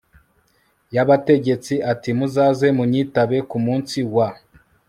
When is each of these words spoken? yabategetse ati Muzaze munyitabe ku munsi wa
yabategetse 0.95 1.73
ati 1.91 2.09
Muzaze 2.17 2.67
munyitabe 2.77 3.37
ku 3.49 3.57
munsi 3.65 3.97
wa 4.13 4.29